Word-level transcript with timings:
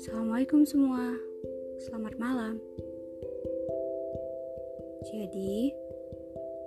Assalamualaikum 0.00 0.64
semua, 0.64 1.12
selamat 1.84 2.16
malam. 2.16 2.56
Jadi, 5.04 5.76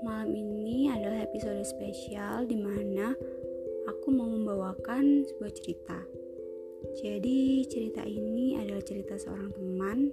malam 0.00 0.32
ini 0.32 0.88
adalah 0.88 1.28
episode 1.28 1.60
spesial 1.68 2.48
di 2.48 2.56
mana 2.56 3.12
aku 3.84 4.08
mau 4.16 4.32
membawakan 4.32 5.28
sebuah 5.28 5.52
cerita. 5.52 6.00
Jadi, 7.04 7.68
cerita 7.68 8.00
ini 8.08 8.56
adalah 8.56 8.80
cerita 8.80 9.20
seorang 9.20 9.52
teman 9.52 10.08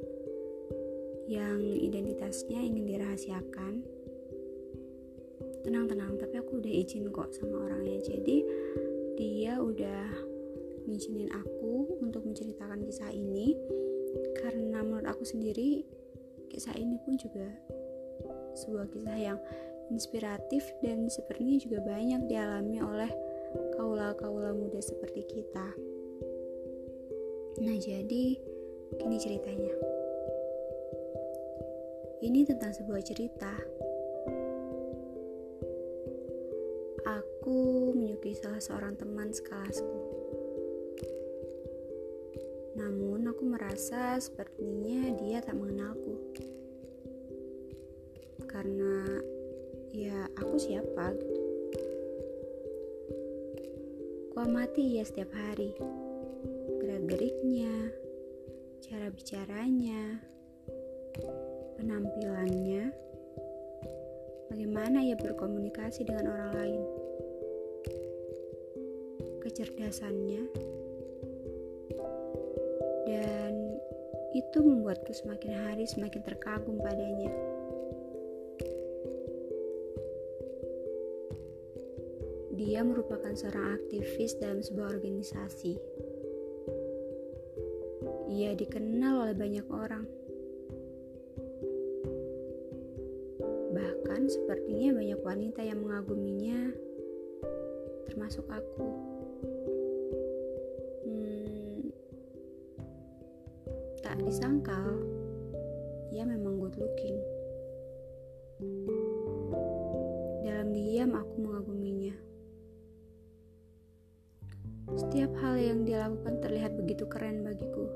yang 1.31 1.63
identitasnya 1.63 2.67
ingin 2.67 2.83
dirahasiakan. 2.83 3.98
Tenang-tenang, 5.63 6.15
tapi 6.19 6.39
aku 6.39 6.63
udah 6.63 6.71
izin 6.71 7.11
kok 7.11 7.35
sama 7.35 7.67
orangnya. 7.67 7.99
Jadi, 8.03 8.43
dia 9.19 9.59
udah 9.59 10.29
ngizinin 10.87 11.29
aku 11.35 11.99
untuk 12.01 12.25
menceritakan 12.25 12.81
kisah 12.87 13.13
ini 13.13 13.53
karena 14.41 14.81
menurut 14.81 15.05
aku 15.05 15.21
sendiri 15.21 15.85
kisah 16.49 16.73
ini 16.73 16.97
pun 17.05 17.13
juga 17.13 17.45
sebuah 18.57 18.89
kisah 18.89 19.19
yang 19.19 19.39
inspiratif 19.93 20.65
dan 20.81 21.05
sepertinya 21.11 21.57
juga 21.61 21.79
banyak 21.85 22.25
dialami 22.25 22.81
oleh 22.81 23.11
kaula-kaula 23.77 24.53
muda 24.53 24.81
seperti 24.81 25.25
kita. 25.25 25.67
Nah, 27.59 27.75
jadi 27.77 28.23
gini 28.97 29.17
ceritanya. 29.17 29.73
Ini 32.19 32.45
tentang 32.45 32.75
sebuah 32.75 33.01
cerita. 33.03 33.53
Menyukai 38.19 38.35
salah 38.35 38.59
seorang 38.59 38.99
teman 38.99 39.31
sekelasku. 39.31 39.95
Namun 42.75 43.31
aku 43.31 43.47
merasa 43.47 44.19
sepertinya 44.19 45.15
dia 45.15 45.39
tak 45.39 45.55
mengenalku. 45.55 46.19
Karena 48.43 49.23
ya 49.95 50.27
aku 50.35 50.59
siapa 50.59 51.15
gitu. 51.15 51.43
Kuamati 54.35 54.99
ia 54.99 55.07
setiap 55.07 55.31
hari. 55.31 55.71
Gerak-geriknya, 56.83 57.71
cara 58.83 59.07
bicaranya, 59.15 60.19
penampilannya, 61.79 62.83
bagaimana 64.51 65.07
ia 65.07 65.15
berkomunikasi 65.15 66.03
dengan 66.03 66.35
orang 66.35 66.51
lain, 66.51 66.83
kecerdasannya, 69.59 70.47
dan 73.03 73.75
itu 74.31 74.57
membuatku 74.63 75.11
semakin 75.11 75.51
hari 75.51 75.83
semakin 75.83 76.23
terkagum 76.23 76.79
padanya. 76.79 77.27
Dia 82.55 82.87
merupakan 82.87 83.35
seorang 83.35 83.83
aktivis 83.83 84.39
dalam 84.39 84.63
sebuah 84.63 84.95
organisasi. 84.95 85.75
Ia 88.31 88.55
dikenal 88.55 89.27
oleh 89.27 89.35
banyak 89.35 89.67
orang. 89.67 90.07
Bahkan 93.75 94.21
sepertinya 94.31 94.95
banyak 94.95 95.19
wanita 95.19 95.61
yang 95.67 95.83
mengaguminya, 95.83 96.71
termasuk 98.07 98.47
aku. 98.47 99.08
Tak 104.19 104.35
disangkal, 104.35 104.99
ia 106.11 106.27
memang 106.27 106.59
good 106.59 106.75
looking. 106.75 107.15
Dalam 110.43 110.75
diam 110.75 111.15
aku 111.15 111.39
mengaguminya. 111.39 112.11
Setiap 114.99 115.31
hal 115.39 115.55
yang 115.55 115.87
dia 115.87 116.03
lakukan 116.03 116.43
terlihat 116.43 116.75
begitu 116.75 117.07
keren 117.07 117.47
bagiku 117.47 117.87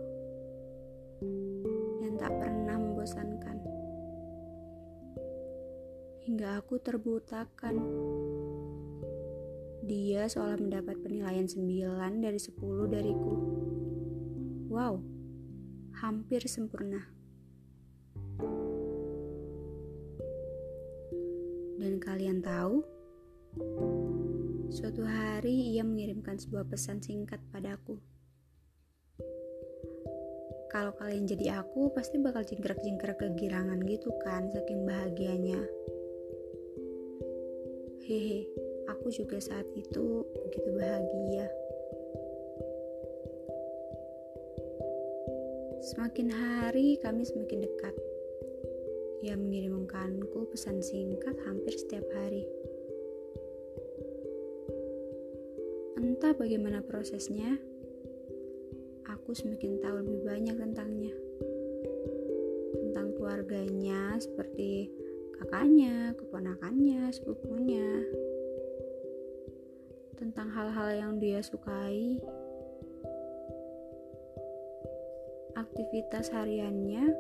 dan 2.00 2.16
tak 2.16 2.32
pernah 2.40 2.80
membosankan. 2.80 3.60
Hingga 6.24 6.64
aku 6.64 6.80
terbutakan. 6.80 7.76
Dia 9.84 10.32
seolah 10.32 10.56
mendapat 10.56 11.04
penilaian 11.04 11.52
9 11.52 12.24
dari 12.24 12.40
10 12.40 12.88
dariku. 12.88 13.36
Wow, 14.72 15.13
hampir 16.04 16.44
sempurna. 16.44 17.00
Dan 21.80 22.04
kalian 22.04 22.44
tahu, 22.44 22.84
Suatu 24.74 25.06
hari 25.06 25.78
ia 25.78 25.86
mengirimkan 25.86 26.42
sebuah 26.42 26.66
pesan 26.66 26.98
singkat 26.98 27.38
padaku. 27.54 28.02
Kalau 30.74 30.98
kalian 30.98 31.30
jadi 31.30 31.62
aku, 31.62 31.94
pasti 31.94 32.18
bakal 32.18 32.42
jingkrak-jingkrak 32.42 33.22
kegirangan 33.22 33.78
gitu 33.86 34.10
kan, 34.26 34.50
saking 34.50 34.82
bahagianya. 34.82 35.62
Hehe, 38.02 38.50
aku 38.90 39.14
juga 39.14 39.38
saat 39.38 39.70
itu 39.78 40.26
begitu 40.42 40.70
bahagia. 40.74 41.46
Semakin 45.94 46.34
hari 46.34 46.98
kami 47.06 47.22
semakin 47.22 47.70
dekat. 47.70 47.94
Ia 49.22 49.38
mengirimkanku 49.38 50.50
pesan 50.50 50.82
singkat 50.82 51.38
hampir 51.46 51.70
setiap 51.78 52.02
hari. 52.18 52.50
Entah 55.94 56.34
bagaimana 56.34 56.82
prosesnya, 56.82 57.62
aku 59.06 59.38
semakin 59.38 59.78
tahu 59.86 60.02
lebih 60.02 60.26
banyak 60.26 60.58
tentangnya. 60.58 61.14
Tentang 62.74 63.14
keluarganya 63.14 64.18
seperti 64.18 64.90
kakaknya, 65.38 66.18
keponakannya, 66.18 67.06
sepupunya. 67.14 68.02
Tentang 70.18 70.50
hal-hal 70.58 70.90
yang 70.98 71.14
dia 71.22 71.38
sukai. 71.46 72.18
Aktivitas 75.64 76.28
hariannya 76.36 77.16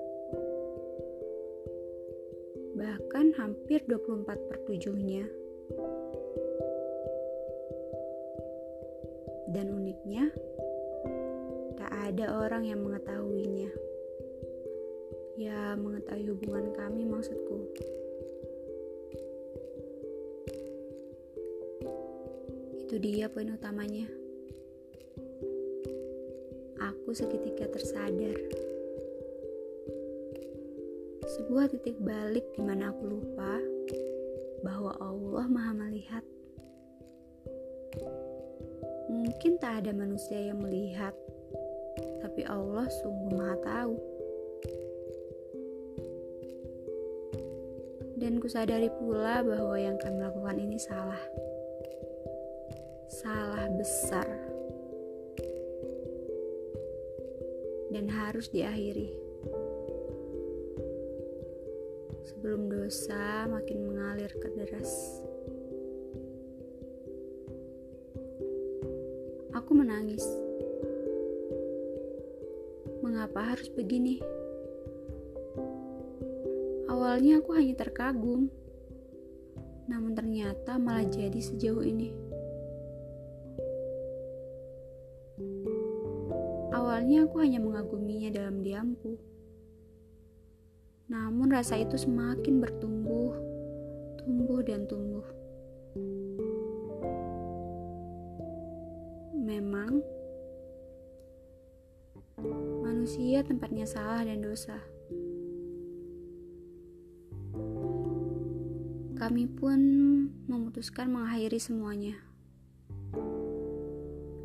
bahkan 2.75 3.31
hampir 3.39 3.79
24 3.87 4.27
per 4.51 4.57
7-nya. 4.67 5.23
Dan 9.47 9.71
uniknya, 9.71 10.27
tak 11.79 11.91
ada 12.11 12.35
orang 12.35 12.67
yang 12.67 12.83
mengetahuinya. 12.83 13.71
Ya, 15.39 15.79
mengetahui 15.79 16.35
hubungan 16.35 16.75
kami 16.75 17.07
maksudku. 17.07 17.71
Itu 22.83 22.99
dia 22.99 23.31
poin 23.31 23.55
utamanya. 23.55 24.22
Seketika 27.13 27.69
tersadar. 27.69 28.37
Sebuah 31.23 31.69
titik 31.69 32.01
balik 32.01 32.43
di 32.57 32.61
mana 32.65 32.89
aku 32.89 33.05
lupa 33.05 33.61
bahwa 34.65 34.97
Allah 34.97 35.45
Maha 35.45 35.71
Melihat 35.77 36.25
Mungkin 39.13 39.61
tak 39.61 39.85
ada 39.85 39.91
manusia 39.93 40.39
yang 40.39 40.57
melihat, 40.57 41.13
tapi 42.23 42.41
Allah 42.49 42.89
sungguh 42.89 43.31
maha 43.35 43.57
tahu. 43.61 43.95
Dan 48.17 48.41
kusadari 48.41 48.89
pula 48.97 49.45
bahwa 49.45 49.75
yang 49.77 49.99
kami 50.01 50.17
lakukan 50.17 50.57
ini 50.57 50.79
salah. 50.81 51.21
Salah 53.11 53.69
besar. 53.77 54.42
Dan 57.93 58.09
harus 58.09 58.49
diakhiri. 58.49 59.13
Sebelum 62.25 62.65
dosa 62.65 63.45
makin 63.45 63.85
mengalir 63.85 64.33
ke 64.33 64.49
deras. 64.57 65.21
Aku 69.53 69.77
menangis. 69.77 70.25
Mengapa 73.05 73.53
harus 73.53 73.69
begini? 73.69 74.17
Awalnya 76.89 77.45
aku 77.45 77.53
hanya 77.53 77.77
terkagum. 77.77 78.49
namun 79.83 80.15
ternyata 80.15 80.79
malah 80.79 81.03
jadi 81.03 81.35
sejauh 81.37 81.83
ini. 81.83 82.22
Awalnya 86.83 87.23
aku 87.23 87.39
hanya 87.39 87.63
mengaguminya 87.63 88.27
dalam 88.27 88.59
diamku. 88.59 89.15
Namun 91.07 91.47
rasa 91.47 91.79
itu 91.79 91.95
semakin 91.95 92.59
bertumbuh, 92.59 93.31
tumbuh 94.19 94.59
dan 94.67 94.83
tumbuh. 94.83 95.23
Memang 99.31 100.03
manusia 102.83 103.47
tempatnya 103.47 103.87
salah 103.87 104.27
dan 104.27 104.43
dosa. 104.43 104.75
Kami 109.15 109.47
pun 109.55 109.79
memutuskan 110.51 111.15
mengakhiri 111.15 111.63
semuanya. 111.63 112.19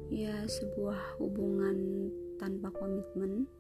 Ya, 0.07 0.47
sebuah 0.47 1.19
hubungan 1.19 2.15
tanpa 2.39 2.71
komitmen. 2.73 3.51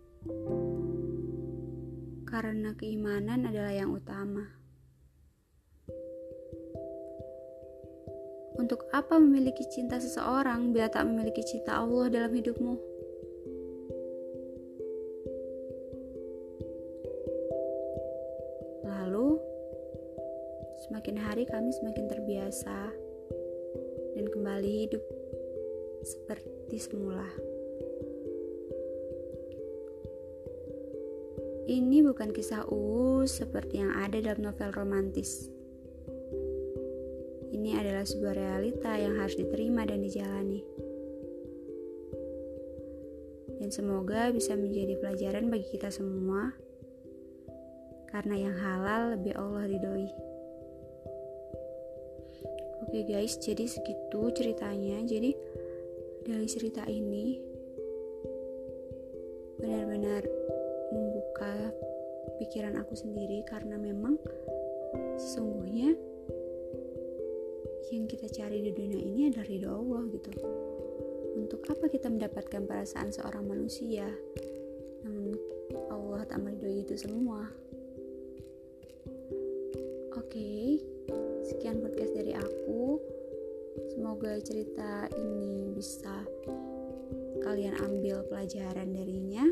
Karena 2.24 2.72
keimanan 2.78 3.50
adalah 3.50 3.74
yang 3.74 3.92
utama. 3.92 4.46
Untuk 8.58 8.86
apa 8.90 9.18
memiliki 9.18 9.66
cinta 9.70 9.98
seseorang 9.98 10.70
bila 10.70 10.90
tak 10.90 11.06
memiliki 11.06 11.42
cinta 11.42 11.78
Allah 11.78 12.10
dalam 12.10 12.32
hidupmu? 12.34 12.98
Semakin 20.88 21.20
hari 21.20 21.44
kami 21.44 21.68
semakin 21.68 22.08
terbiasa 22.08 22.78
dan 24.16 24.24
kembali 24.24 24.88
hidup 24.88 25.04
seperti 26.00 26.80
semula. 26.80 27.28
Ini 31.68 32.00
bukan 32.00 32.32
kisah 32.32 32.64
uus 32.72 33.44
seperti 33.44 33.84
yang 33.84 33.92
ada 33.92 34.16
dalam 34.24 34.40
novel 34.40 34.72
romantis. 34.72 35.52
Ini 37.52 37.76
adalah 37.76 38.08
sebuah 38.08 38.32
realita 38.32 38.96
yang 38.96 39.20
harus 39.20 39.36
diterima 39.36 39.84
dan 39.84 40.00
dijalani. 40.00 40.64
Dan 43.60 43.68
semoga 43.68 44.32
bisa 44.32 44.56
menjadi 44.56 44.96
pelajaran 44.96 45.52
bagi 45.52 45.68
kita 45.68 45.92
semua, 45.92 46.56
karena 48.08 48.48
yang 48.48 48.56
halal 48.56 49.20
lebih 49.20 49.36
Allah 49.36 49.68
ridhoi. 49.68 50.08
Oke 52.88 53.04
guys, 53.04 53.36
jadi 53.36 53.68
segitu 53.68 54.32
ceritanya. 54.32 55.04
Jadi 55.04 55.36
dari 56.24 56.48
cerita 56.48 56.88
ini 56.88 57.36
benar-benar 59.60 60.37
membuka 61.38 61.70
pikiran 62.42 62.74
aku 62.82 62.98
sendiri 62.98 63.46
karena 63.46 63.78
memang 63.78 64.18
sesungguhnya 65.14 65.94
yang 67.94 68.10
kita 68.10 68.26
cari 68.26 68.58
di 68.66 68.74
dunia 68.74 68.98
ini 68.98 69.30
adalah 69.30 69.46
ridho 69.46 69.70
Allah 69.70 70.02
gitu. 70.18 70.30
Untuk 71.38 71.62
apa 71.70 71.86
kita 71.86 72.10
mendapatkan 72.10 72.66
perasaan 72.66 73.14
seorang 73.14 73.46
manusia? 73.46 74.10
Namun 75.06 75.38
Allah 75.94 76.26
tak 76.26 76.42
meridhoi 76.42 76.82
itu 76.82 76.98
semua. 76.98 77.46
Oke. 80.18 80.82
Sekian 81.46 81.78
podcast 81.78 82.18
dari 82.18 82.34
aku 82.34 82.98
semoga 83.94 84.42
cerita 84.42 85.06
ini 85.14 85.70
bisa 85.70 86.18
kalian 87.46 87.78
ambil 87.78 88.26
pelajaran 88.26 88.90
darinya 88.90 89.46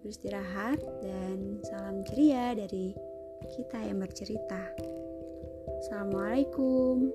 beristirahat 0.00 0.80
dan 1.04 1.60
salam 1.64 2.00
ceria 2.08 2.56
dari 2.56 2.96
kita 3.52 3.78
yang 3.84 4.00
bercerita. 4.00 4.72
Assalamualaikum 5.80 7.08